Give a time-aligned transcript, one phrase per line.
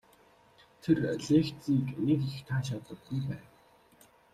[0.81, 0.97] Тэр
[1.35, 3.45] лекцийг нэг их таашаадаггүй байв.